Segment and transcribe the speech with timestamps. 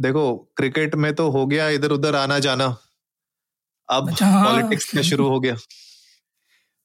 [0.00, 2.76] देखो क्रिकेट में तो हो गया इधर उधर आना जाना
[3.88, 5.56] अब अच्छा, हाँ। पॉलिटिक्स का शुरू हो गया।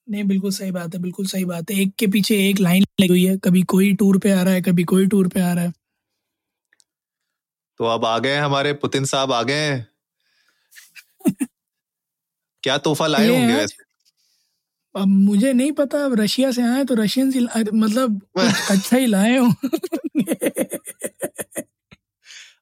[0.09, 3.07] नहीं बिल्कुल सही बात है बिल्कुल सही बात है। एक के पीछे एक लाइन लगी
[3.07, 5.63] हुई है कभी कोई टूर पे आ रहा है कभी कोई टूर पे आ रहा
[5.63, 5.73] है।
[7.77, 9.87] तो अब आ गए हमारे पुतिन साहब आ गए हैं।
[12.63, 13.83] क्या तोहफा लाए होंगे वैसे?
[14.95, 18.21] अब मुझे नहीं पता अब रशिया से आए तो रशियन मतलब
[18.71, 19.47] अच्छा ही लाए हो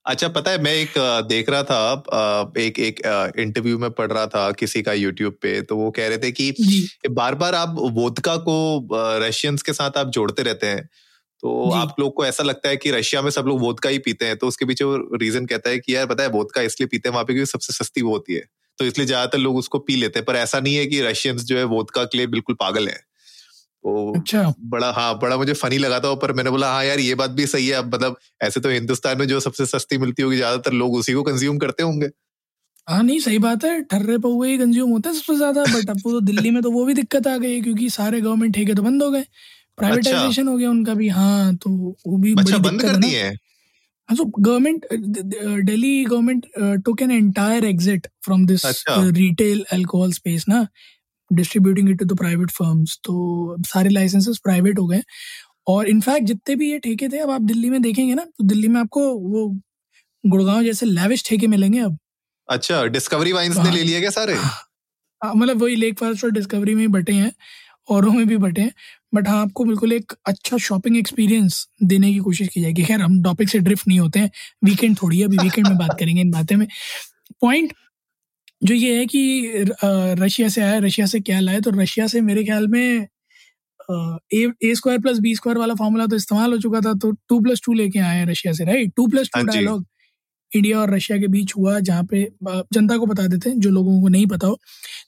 [0.06, 0.94] अच्छा पता है मैं एक
[1.28, 3.00] देख रहा था एक एक
[3.40, 6.52] इंटरव्यू में पढ़ रहा था किसी का यूट्यूब पे तो वो कह रहे थे कि
[7.12, 8.56] बार बार आप वोदका को
[9.20, 10.84] रशियंस के साथ आप जोड़ते रहते हैं
[11.44, 14.26] तो आप लोग को ऐसा लगता है कि रशिया में सब लोग वोदका ही पीते
[14.26, 17.10] हैं तो उसके पीछे वो रीजन कहता है कि यार पता है वोदका इसलिए पीते
[17.10, 18.44] हैं वहाँ पे क्योंकि सबसे सस्ती वो होती है
[18.80, 21.58] तो इसलिए ज़्यादातर लोग उसको पी लेते हैं पर ऐसा नहीं है कि रशियंस जो
[21.58, 23.00] है वोदका के लिए बिल्कुल पागल है।
[23.86, 27.16] तो अच्छा बड़ा हाँ बड़ा मुझे फनी लगा था पर मैंने बोला हाँ यार ये
[27.16, 30.36] बात भी सही है अब मतलब ऐसे तो हिंदुस्तान में जो सबसे सस्ती मिलती होगी
[30.36, 32.09] ज़्यादातर लोग उसी को कंज्यूम करते होंगे
[32.89, 36.00] हाँ नहीं सही बात है ठर्रे पौए ही कंज्यूम होता है सबसे ज़्यादा बट अब
[36.00, 39.04] तो दिल्ली में तो वो भी दिक्कत आ गई क्योंकि सारे गवर्नमेंट ठेके तो बंद
[39.04, 39.26] हो गए
[39.78, 43.38] प्राइवेटाइजेशन अच्छा। हो गया उनका भी हाँ तो वो भी अच्छा बंद कर दिए हैं
[44.09, 44.86] government
[46.61, 50.67] uh, took an entire exit from this अच्छा। uh, retail alcohol space ना
[51.36, 52.95] distributing it to the private firms.
[53.03, 55.02] तो सारे लाइसेंसेस प्राइवेट हो गए
[55.67, 58.67] और इनफैक्ट जितने भी ये ठेके थे अब आप दिल्ली में देखेंगे ना तो दिल्ली
[58.67, 59.48] में आपको वो
[60.23, 61.98] गुड़गांव जैसे लैविश ठेके मिलेंगे अब।
[62.50, 64.34] अच्छा डिस्कवरी वाइन्स ने हाँ। ले लिया क्या सारे?
[64.34, 67.32] हाँ, मतलब वही लेक फॉरेस्ट और डिस्कवरी में ही बटे हैं
[67.89, 68.71] औरों में भी बटे हैं।
[69.15, 73.21] बट हाँ आपको बिल्कुल एक अच्छा शॉपिंग एक्सपीरियंस देने की कोशिश की जाएगी। खैर हम
[73.23, 74.32] टॉपिक से ड्रिफ्ट नहीं होते हैं।
[74.64, 76.67] वीकेंड थोड़ी है अभी वीकेंड में बात करेंगे इन बातें में।
[77.42, 77.73] पॉइंट
[78.61, 79.64] जो ये है कि
[80.21, 83.08] रशिया से आया रशिया से क्या लाए तो रशिया से मेरे ख्याल में
[84.33, 87.39] a a square plus b square वाला फॉर्मूला तो इस्तेमाल हो चुका था तो टू
[87.39, 89.86] प्लस टू लेके आए हैं रशिया से right two plus two dialogue
[90.55, 92.31] India और रशिया के बीच हुआ जहाँ पे
[92.73, 94.59] जनता को बता देते हैं जो लोगों को नहीं पता हो।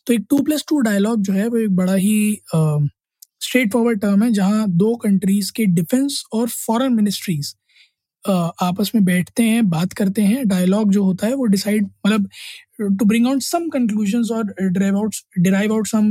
[0.06, 4.24] तो एक टू प्लस टू डायलॉग जो है वो एक बड़ा ही स्ट्रेट फॉरवर्ड टर्म
[4.24, 7.56] है जहाँ दो कंट्रीज़ के डिफेंस और फॉरेन मिनिस्ट्रीज
[8.30, 12.30] आपस में बैठते हैं बात करते हैं डायलॉग जो होता है वो डिसाइड मतलब
[12.80, 16.10] to bring out some conclusions और drive out derive out some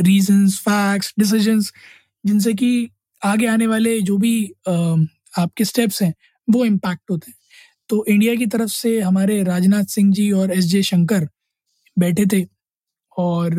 [0.00, 1.72] reasons facts decisions
[2.24, 2.70] जिनसे कि
[3.22, 4.34] आगे आने वाले जो भी
[4.66, 4.72] अ,
[5.34, 6.14] आपके स्टेप्स हैं
[6.48, 7.36] वो इम्पैक्ट होते हैं
[7.88, 11.28] तो इंडिया की तरफ़ से हमारे राजनाथ सिंह जी और एस जे शंकर
[11.96, 12.46] बैठे थे
[13.12, 13.54] और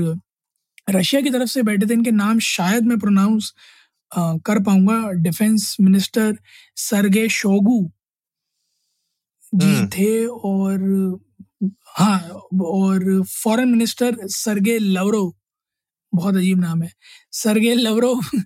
[0.90, 3.54] रशिया की तरफ़ से बैठे थे इनके नाम शायद मैं प्रोनाउंस
[4.46, 6.38] कर पाऊँगा डिफेंस मिनिस्टर
[6.78, 7.80] सरगे शोगू
[9.54, 10.80] जी हम्म। थे और
[11.88, 12.20] हाँ
[12.62, 15.34] और फॉरेन मिनिस्टर सरगे लवरोव
[16.14, 16.92] बहुत अजीब नाम है।
[17.32, 18.22] सरगे लवरोव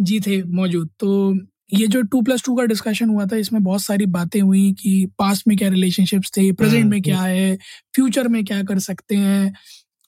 [0.00, 1.34] जी थे मौजूद। तो
[1.74, 5.06] ये जो टू प्लस टू का डिस्कशन हुआ था इसमें बहुत सारी बातें हुई कि
[5.18, 7.56] पास्ट में क्या रिलेशनशिप्स थे प्रेजेंट हम्म, में क्या है
[7.94, 9.52] फ्यूचर में क्या कर सकते हैं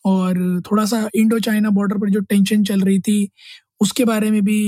[0.04, 3.28] और थोड़ा सा इंडो चाइना बॉर्डर पर जो टेंशन चल रही थी
[3.80, 4.58] उसके बारे में भी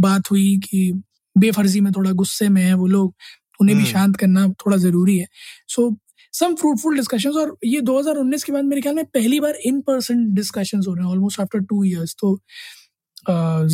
[0.00, 0.92] बात हुई कि
[1.36, 3.14] बेफर्जी में थोड़ा गुस्से में है वो लोग
[3.60, 5.26] उन्हें भी हम्म। शांत करना थोड़ा ज़रूरी है।
[5.68, 5.90] सो
[6.34, 10.24] सम फ्रूटफुल डिस्कशन और ये 2019 के बाद मेरे ख्याल में पहली बार इन पर्सन
[10.34, 12.38] डिस्कशंस हो रहे हैं ऑलमोस्ट आफ्टर टू इयर्स तो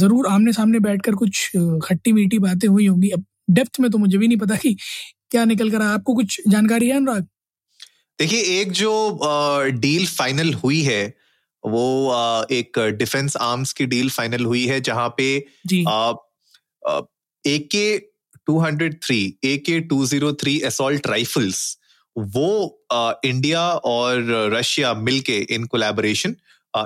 [0.00, 1.50] ज़रूर आमने सामने बैठकर कुछ
[1.84, 4.74] खट्टी मीठी बातें हुई होंगी। अब डेप्थ में तो मुझे भी नहीं पता कि
[5.30, 7.26] क्या निकल कर आया। आपको कुछ जानकारी है अनुराग?
[8.18, 8.92] देखिए एक जो
[9.80, 11.02] डील फाइनल हुई है
[11.64, 15.34] वो अ, एक डिफेंस आर्म्स की डील फाइनल हुई है जहाँ पे
[17.44, 17.98] ए K
[18.46, 21.60] to hundred three A K two zero three assault rifles
[22.20, 22.84] वो
[23.24, 24.24] इंडिया और
[24.54, 26.36] रशिया मिलके in collaboration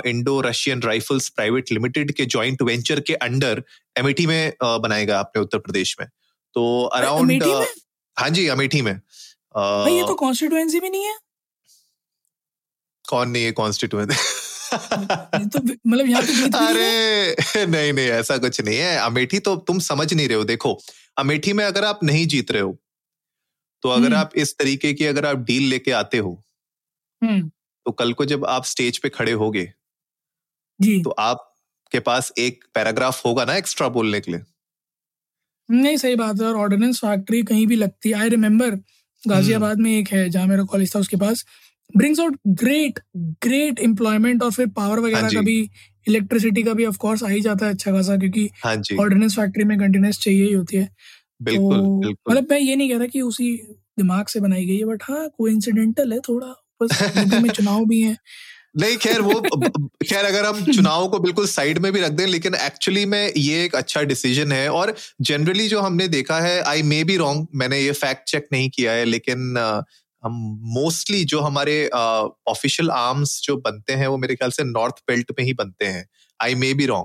[0.06, 3.62] Indo Russian rifles private limited के जॉइंट वेंचर के अंडर
[3.96, 6.06] अमेठी में बनाएगा अपने उत्तर प्रदेश में।
[6.56, 7.42] तो अराउंड
[8.16, 11.14] हाँ जी अमेठी में। भाई ये तो कॉन्स्टिट्यूएंसी भी नहीं है।
[13.04, 14.12] कौन नहीं है कॉन्स्टिट्यूएंट
[14.72, 20.12] तो मतलब यहाँ तो। अरे नहीं नहीं ऐसा कुछ नहीं है। अमेठी तो तुम समझ
[20.12, 20.78] नहीं रहे हो देखो
[21.18, 22.76] अमेठी में अगर आप नहीं जीत रहे हो
[23.84, 26.30] तो अगर हम्म। आप इस तरीके की अगर आप डील लेके आते हो
[27.22, 27.48] हम्म।
[27.86, 29.64] तो कल को जब आप स्टेज पे खड़े होगे
[30.80, 34.40] तो आपके पास एक पैराग्राफ होगा ना एक्स्ट्रा बोलने के लिए?
[35.68, 38.70] नहीं सही बात है। और ऑर्डिनेंस फैक्ट्री कहीं भी लगती है। आई रिमेम्बर
[39.28, 41.44] गाजियाबाद में एक है जहाँ मेरा कॉलेज था उसके पास।
[41.96, 45.58] Brings out great great employment और फिर पावर हाँ वगैरह का भी
[46.08, 49.64] इलेक्ट्रिसिटी का भी ऑफ़ कोर्स आ ही जाता है अच्छा खासा क्योंकि हाँ ऑर्डिनेंस फैक्ट्री
[49.64, 50.88] में कंटिन्यूस चाहिए ही होती है।
[51.44, 53.56] बिल्कुल तो बिल्कुल मतलब मैं ये नहीं कह रहा कि उसी
[53.98, 56.46] दिमाग से बनाई गई है बट हाँ कोइंसिडेंटल है थोड़ा
[56.82, 57.02] बस
[57.42, 58.16] में चुनाव भी है।
[58.76, 59.40] नहीं खैर वो
[60.04, 63.64] खैर अगर हम चुनाव को बिल्कुल साइड में भी रख दें लेकिन एक्चुअली में ये
[63.64, 67.80] एक अच्छा डिसीज़न है और जनरली जो हमने देखा है आई मे बी रॉन्ग मैंने
[67.80, 69.58] ये फैक्ट चेक नहीं किया है लेकिन
[70.24, 71.88] हम मोस्टली जो हमारे
[72.48, 76.08] ऑफिशियल आर्म्स जो बनते हैं वो मेरे ख्याल से नॉर्थ बेल्ट में ही बनते हैं।
[76.42, 77.04] आई मे बी रॉन्ग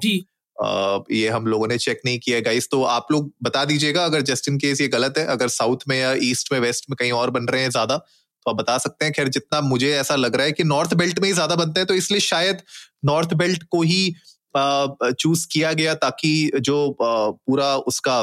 [0.59, 4.47] ये हम लोगों ने चेक नहीं किया गाइस तो आप लोग बता दीजिएगा अगर जस्ट
[4.49, 7.29] इन केस ये गलत है, अगर साउथ में या ईस्ट में वेस्ट में कहीं और
[7.31, 10.45] बन रहे हैं ज़्यादा तो आप बता सकते हैं। खैर, जितना मुझे ऐसा लग रहा
[10.45, 12.61] है कि नॉर्थ बेल्ट में ही ज़्यादा बनते हैं तो इसलिए शायद
[13.05, 14.13] नॉर्थ बेल्ट को ही
[14.55, 18.19] चूज़ किया गया ताकि जो पूरा उसका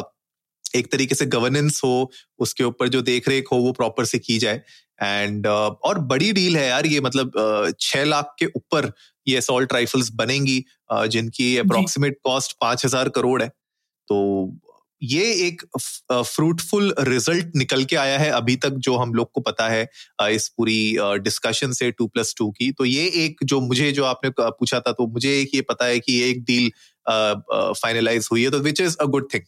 [0.75, 4.39] एक तरीके से गवर्नेंस हो, उसके ऊपर जो देख रेख हो, वो प्रॉपर से की
[4.39, 4.61] जाए।
[4.99, 8.93] एंड और बड़ी डील है यार ये मतलब छह लाख के ऊपर
[9.27, 14.59] ये असॉल्ट राइफल्स बनेंगी जिनकी अप्रोक्सीमेट कॉस्ट पाँच हज़ार करोड़ है। तो
[15.03, 15.63] ये एक
[16.11, 19.89] फ्रूटफुल रिज़ल्ट निकल के आया है अभी तक जो हम लोग को पता है
[20.33, 20.79] इस पूरी
[21.21, 24.93] डिस्कशन से टू प्लस टू की। तो ये एक जो मुझे जो आपने पूछा था
[24.93, 26.71] तो मुझे एक ये पता है कि ये एक डील
[27.07, 29.43] फाइनलाइज हुई है तो which is a good thing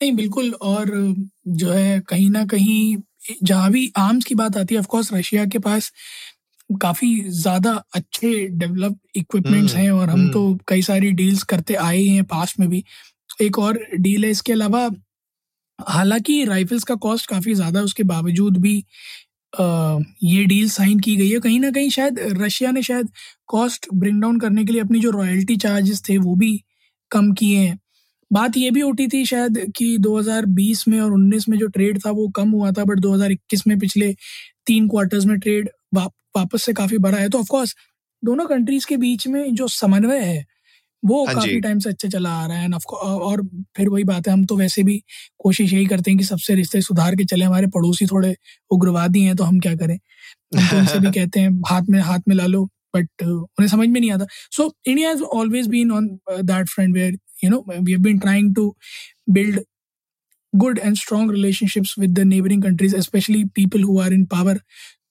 [0.00, 0.90] नहीं बिल्कुल और
[1.48, 2.96] जो है कहीं ना कहीं
[3.42, 5.90] जहाँ भी आर्म्स की बात आती है ऑफकोर्स रशिया के पास
[6.76, 12.24] काफ़ी ज़्यादा अच्छे डेवलप इक्विपमेंट्स हैं और हम तो कई सारी डील्स करते आए हैं
[12.24, 12.82] पास्ट में भी।
[13.42, 14.88] एक और डील है इसके अलावा
[15.78, 18.78] हालाँकि राइफल्स का कॉस्ट काफ़ी ज़्यादा है उसके बावजूद भी
[19.52, 23.08] आ, ये डील साइन की गई है। कहीं ना कहीं शायद रशिया ने शायद
[23.48, 26.52] कॉस्ट ब्रिंग डाउन करने के लिए अपनी जो रॉयल्टी चार्जेस थे वो भी
[27.10, 27.78] कम किए हैं।
[28.30, 32.10] बात ये भी उठी थी शायद कि 2020 में और 19 में जो ट्रेड था
[32.10, 34.12] वो कम हुआ था बट 2021 में पिछले
[34.66, 35.70] तीन क्वार्टर्स में ट्रेड
[36.36, 37.74] वापस से काफ़ी बड़ा है। तो ऑफकोर्स
[38.22, 40.44] दोनों कंट्रीज़ के बीच में जो समन्वय है
[41.02, 43.42] वो हाँ काफ़ी टाइम से अच्छा चला आ रहा है। और
[43.76, 44.98] फिर वही बात है हम तो वैसे भी
[45.44, 48.34] कोशिश यही करते हैं कि सबसे रिश्ते सुधार के चले। हमारे पड़ोसी थोड़े
[48.70, 49.98] उग्रवादी हैं तो हम क्या करें?
[50.56, 52.64] हम तो उनसे भी कहते हैं हाथ में हाथ में ला लो।
[52.96, 54.26] बट उन्हें समझ में नहीं आता।
[54.56, 58.48] So India has always been on that front where you know we have been trying
[58.56, 58.62] to
[59.36, 59.58] build
[60.52, 64.54] good and strong relationships with the neighboring countries especially people who are in power.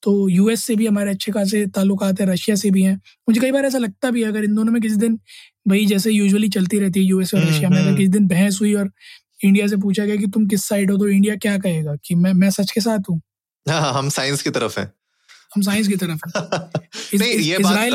[0.02, 3.52] तो US से भी हमारे अच्छे खासे ताल्लुक है Russia से भी हैं। मुझे कई
[3.52, 5.20] बार ऐसा लगता भी है अगर इन दोनों में किसी दिन
[5.68, 8.74] भाई जैसे यूजुअली चलती रहती है यूएस और रशिया में अगर किसी दिन बहस हुई
[8.74, 8.90] और
[9.44, 12.32] इंडिया से पूछा गया कि तुम किस साइड हो तो इंडिया क्या कहेगा कि मैं
[12.32, 13.20] मैं सच के साथ हूँ?
[13.68, 14.92] हाँ, हम साइंस की तरफ़ हैं।
[15.56, 16.20] हम साइंस की तरफ़
[17.14, 17.80] इस, नहीं ये बात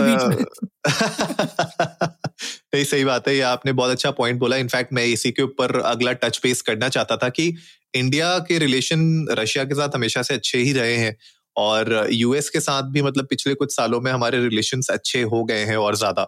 [2.75, 5.79] नहीं सही बात है ये आपने बहुत अच्छा पॉइंट बोला। इनफैक्ट मैं इसी के ऊपर
[5.79, 7.55] अगला टच बेस करना चाहता था कि
[7.95, 11.15] इंडिया के रिलेशन रशिया के साथ हमेशा से अच्छे ही रहे हैं।
[11.57, 15.63] और यूएस के साथ भी मतलब पिछले कुछ सालों में हमारे रिलेशन अच्छे हो गए
[15.65, 16.23] हैं और ज़्यादा।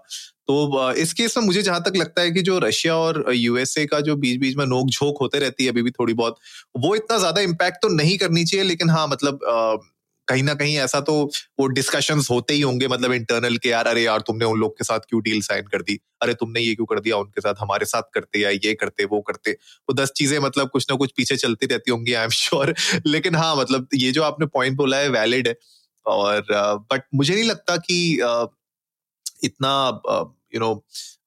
[0.48, 4.00] तो इस केस में मुझे जहाँ तक लगता है कि जो रशिया और यूएसए का
[4.02, 6.36] जो बीच बीच में नोक झोंक होते रहती है अभी भी थोड़ी बहुत,
[6.78, 9.40] वो इतना ज़्यादा इम्पैक्ट तो नहीं करनी चाहिए, लेकिन हाँ मतलब
[10.28, 11.14] कहीं ना कहीं ऐसा तो
[11.60, 14.84] वो डिस्कशंस होते ही होंगे मतलब इंटरनल के यार, अरे यार, तुमने उन लोग के
[14.84, 16.00] साथ क्यों डील साइन कर दी?
[16.22, 17.18] अरे तुमने ये क्यों कर दिया?
[17.18, 20.86] उनके साथ, हमारे साथ करते या ये करते, वो करते। वो दस चीज़ें मतलब कुछ
[20.92, 22.74] ना कुछ पीछे चलती रहती होंगी आई एम श्योर
[23.08, 25.56] लेकिन हाँ मतलब ये जो आपने पॉइंट बोला है वैलिड है।
[26.06, 26.46] और
[26.92, 27.98] बट मुझे नहीं लगता कि
[29.44, 29.72] इतना
[30.56, 30.74] यू नो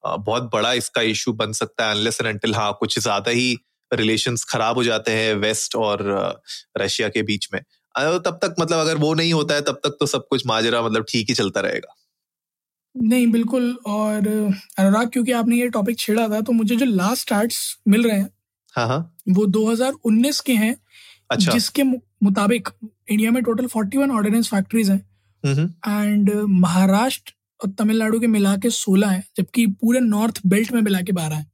[0.06, 3.56] बहुत बड़ा इसका इशू बन सकता है अनलेस एंड हाँ कुछ ज़्यादा ही
[3.90, 6.02] रिलेशंस खराब हो जाते हैं वेस्ट और
[6.78, 7.60] रशिया के बीच में।
[7.98, 11.06] तब तक मतलब अगर वो नहीं होता है तब तक तो सब कुछ माजरा मतलब
[11.08, 11.96] ठीक ही चलता रहेगा।
[12.96, 14.28] नहीं बिल्कुल और
[14.78, 17.52] अनुराग क्योंकि आपने ये टॉपिक छेड़ा था तो मुझे जो लास्ट स्टार्ट
[17.88, 18.30] मिल रहे हैं
[18.76, 20.76] हाँ हाँ। वो 2019 के हैं
[21.30, 22.68] अच्छा। जिसके मुताबिक
[23.10, 25.06] इंडिया में टोटल 41 ऑर्डिनेंस फैक्ट्रीज हैं।
[25.88, 27.32] एंड महाराष्ट्र
[27.64, 31.36] और तमिलनाडु के मिला के सोलह है जबकि पूरे नॉर्थ बेल्ट में मिला के बारह
[31.36, 31.52] है।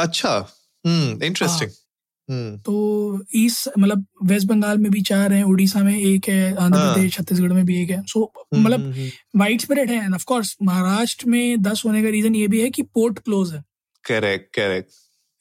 [0.00, 0.48] अच्छा।
[0.86, 1.83] Interesting hmm.
[2.30, 6.92] तो ईस्ट मतलब वेस्ट बंगाल में भी चार हैं उड़ीसा में एक है आंध्र हाँ।
[6.92, 8.94] प्रदेश छत्तीसगढ़ में भी एक है। सो हम्म, मतलब
[9.36, 12.70] वाइड स्प्रेड है एंड ऑफ़ कोर्स महाराष्ट्र में दस होने का रीजन ये भी है
[12.70, 13.64] कि पोर्ट क्लोज है।
[14.04, 14.90] करेक्ट करेक्ट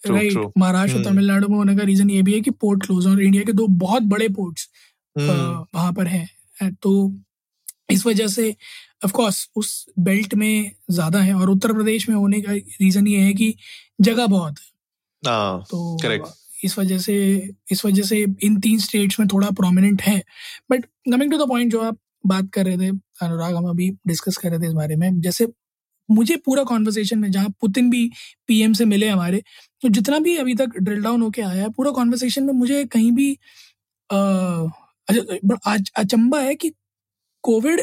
[0.02, 3.22] राइट महाराष्ट्र और तमिलनाडु में होने का रीजन ये भी है कि पोर्ट क्लोज और
[3.22, 4.70] इंडिया के दो बहुत बड़े पोर्ट्स
[5.18, 7.14] वहाँ पर हैं। तो
[7.92, 8.56] इस वजह से
[9.06, 13.20] ऑफ़ कोर्स उस बेल्ट में ज़्यादा है और उत्तर प्रदेश में होने का रीजन ये
[13.20, 13.56] है कि
[14.02, 16.26] जगह बहुत है। हाँ, तो करेक्ट
[16.64, 17.16] इस वजह से,
[17.72, 20.22] इस वजह से इन तीन स्टेट्स में थोड़ा प्रोमिनेंट है।
[20.72, 22.90] But coming to the point जो आप बात कर रहे थे,
[23.22, 25.48] अनुराग, हम अभी डिस्कस कर रहे थे इस बारे में, जैसे
[26.10, 28.10] मुझे पूरा कॉन्वर्सेशन में जहाँ पुतिन भी
[28.48, 29.42] पीएम से मिले हमारे
[29.84, 33.12] तो जितना भी अभी तक ड्रिल डाउन होके आया है, पूरा कॉन्वर्सेशन में मुझे कहीं
[33.12, 33.32] भी
[34.10, 36.72] अच्छा अचंबा है कि
[37.44, 37.82] कोविड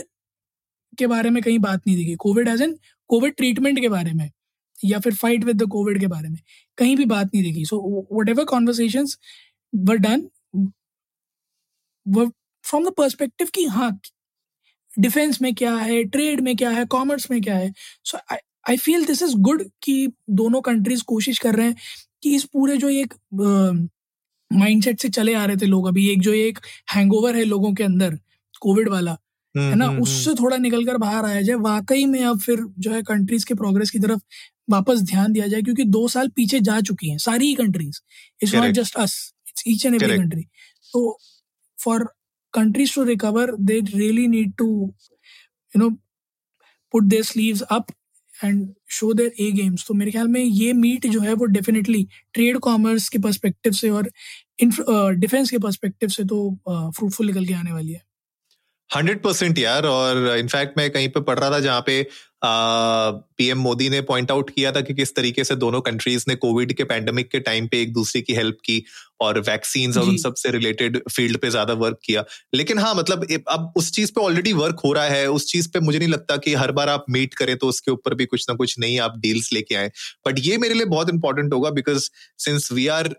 [0.98, 2.76] के बारे में कहीं बात नहीं दिखी। Covid as an
[3.10, 4.30] covid treatment के बारे में।
[4.84, 6.38] या फिर फाइट विद द कोविड के बारे में।
[6.78, 7.78] कहीं भी बात नहीं दिखी। So
[8.28, 9.06] whatever conversation
[9.74, 10.20] were done
[12.64, 13.98] from the perspective कि हाँ
[14.98, 17.72] डिफेंस में क्या है ट्रेड में क्या है कॉमर्स में क्या है।
[18.04, 18.18] So
[18.68, 21.76] I feel this is good कि दोनों कंट्रीज़ कोशिश कर रहे हैं
[22.22, 23.14] कि इस पूरे जो एक
[24.50, 26.58] माइंडसेट uh, से चले आ रहे थे लोग अभी। एक जो एक
[26.94, 28.18] हैंगओवर है लोगों के अंदर
[28.60, 29.16] कोविड वाला
[29.54, 29.84] है ना?
[29.84, 32.92] हम्म, हम्म, उससे हम्म। थोड़ा निकल कर बाहर आया जाए। वाकई में अब फिर जो
[32.92, 34.20] है कंट्रीज़ के प्रोग्रेस की तरफ़
[34.70, 38.00] वापस ध्यान दिया जाए क्योंकि दो साल पीछे जा चुकी हैं सारी ही countries
[38.42, 40.42] it's not just us it's each and every country
[40.92, 41.18] तो
[41.78, 42.08] for
[42.54, 44.64] countries to recover they really need to
[45.74, 45.88] you know
[46.94, 47.92] put their sleeves up
[48.44, 52.02] and show their A games तो मेरे ख्याल में ये मीट जो है वो डेफिनेटली
[52.32, 54.10] ट्रेड कॉमर्स के पर्सपेक्टिव से और
[55.14, 58.02] डिफेंस के पर्सपेक्टिव से तो फ्रूटफुल निकल के आने वाली है।
[58.90, 62.06] हंड्रेड परसेंट यार और इनफैक्ट मैं कहीं पे पढ़ रहा था जहाँ पे
[62.42, 66.72] पीएम मोदी ने पॉइंट आउट किया था कि किस तरीके से दोनों कंट्रीज़ ने कोविड
[66.72, 68.82] के पैंडमिक के टाइम पे एक दूसरे की हेल्प की
[69.20, 73.72] और वैक्सीन और उन सबसे रिलेटेड फ़ील्ड पे ज़्यादा वर्क किया। लेकिन हाँ मतलब अब
[73.76, 76.54] उस चीज़ पे ऑलरेडी वर्क हो रहा है। उस चीज़ पे मुझे नहीं लगता कि
[76.54, 79.52] हर बार आप मीट करें तो उसके ऊपर भी कुछ ना कुछ नई आप डील्स
[79.52, 79.90] लेके आए।
[80.28, 83.14] बट ये मेरे लिए बहुत इंपॉर्टेंट होगा because since we are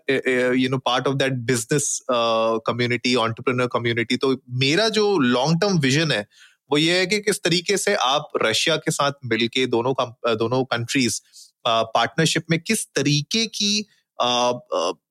[0.56, 6.12] you know part of that business community entrepreneur community तो मेरा जो लॉन्ग टर्म विजन
[6.12, 6.26] है
[6.72, 9.94] वो ये है कि किस तरीके से आप रशिया के साथ मिलके दोनों
[10.36, 11.20] दोनों कंट्रीज़
[11.64, 13.74] पार्टनरशिप में किस तरीके की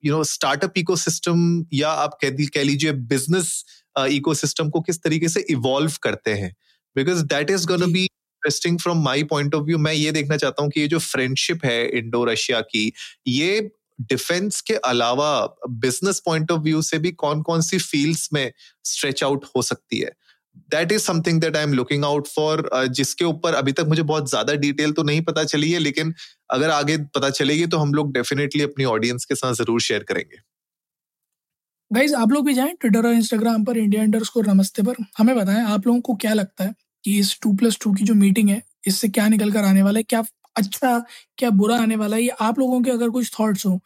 [0.06, 3.54] यू नो स्टार्टअप इकोसिस्टम या आप कह कह लीजिए बिज़नेस
[3.96, 6.52] इकोसिस्टम को किस तरीके से इवॉल्व करते हैं?
[6.96, 10.64] Because that is gonna be interesting from my point of view मैं ये देखना चाहता
[10.64, 12.92] हूँ कि ये जो फ्रेंडशिप है इंडो रशिया की
[13.28, 13.60] ये
[14.02, 15.32] डिफेंस के अलावा
[15.70, 18.52] बिज़नेस पॉइंट ऑफ़ व्यू से भी कौन कौन सी फील्ड्स में
[18.86, 20.12] स्ट्रेच आउट हो सकती है?
[20.72, 24.30] That is something that I am looking out for जिसके ऊपर अभी तक मुझे बहुत
[24.30, 26.14] ज़्यादा डिटेल तो नहीं पता चली है, लेकिन
[26.50, 30.38] अगर आगे पता चलेगी तो हम लोग डेफिनेटली अपनी ऑडियंस के साथ ज़रूर शेयर करेंगे।
[31.92, 35.36] गाइज़ आप लोग भी जाएँ ट्विटर और इंस्टाग्राम पर इंडिया इंडर को नमस्ते पर। हमें
[35.36, 38.50] बताएँ, आप लोगों को क्या लगता है कि इस टू प्लस टू की जो मीटिंग
[38.50, 40.24] है, इससे क्या निकल कर आने वाला है, क्या
[40.56, 40.98] अच्छा
[41.38, 42.22] क्या बुरा आने वाला है?
[42.24, 43.80] ये आप लोगों के अगर कुछ थॉट्स हो,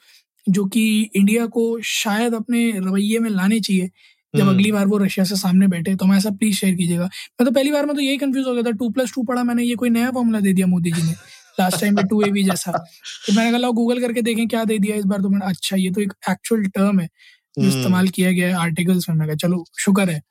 [0.48, 3.90] जो कि इंडिया को शायद अपने रवैये में लाने चाहिए
[4.36, 7.04] जब हम्म। अगली बार वो रशिया से सामने बैठे तो मैं ऐसा प्लीज़ शेयर कीजिएगा।
[7.04, 9.44] मैं तो पहली बार में तो यही कंफ्यूज हो गया था। टू प्लस टू पढ़ा
[9.44, 11.12] मैंने ये कोई नया फॉर्मूला दे दिया मोदी जी ने।
[11.60, 14.96] लास्ट टाइम में टू ए जैसा। तो मैंने कहा गूगल करके देखें क्या दे दिया
[14.96, 18.32] इस बार। तो मैंने अच्छा ये तो एक एक्चुअल टर्म है जो हम्म। इस्तेमाल किया
[18.32, 20.22] गया है आर्टिकल्स में। मैं कहा चलो शुक्र है।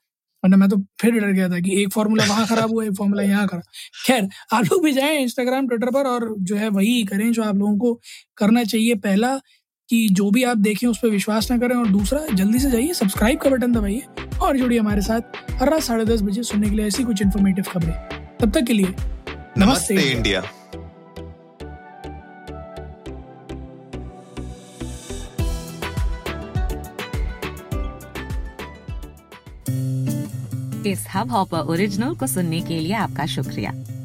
[0.43, 3.23] वरना मैं तो फिर डर गया था कि एक फॉर्मूला वहाँ खराब हुआ एक फॉर्मूला
[3.23, 3.63] यहाँ खराब।
[4.05, 7.55] खैर आप लोग भी जाएँ इंस्टाग्राम ट्विटर पर और जो है वही करें जो आप
[7.55, 7.93] लोगों को
[8.37, 9.39] करना चाहिए। पहला
[9.89, 12.93] कि जो भी आप देखें उस पर विश्वास ना करें और दूसरा जल्दी से जाइए
[12.93, 14.01] सब्सक्राइब का बटन दबाइए
[14.41, 17.65] और जुड़िए हमारे साथ हर रात साढ़े दस बजे सुनने के लिए ऐसी कुछ इन्फॉर्मेटिव
[17.69, 17.93] खबरें।
[18.39, 18.87] तब तक के लिए
[19.57, 20.43] नमस्ते, नमस्ते इंडिया।
[30.85, 33.71] इस हब हॉपर ओरिजिनल को सुनने के लिए आपका शुक्रिया।